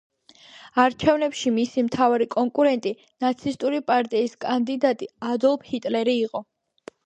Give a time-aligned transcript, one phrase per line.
[0.83, 2.95] არჩევნებში მისი მთავარი კონკურენტი
[3.27, 6.47] ნაცისტური პარტიის კანდიდატი ადოლფ ჰიტლერი იყო.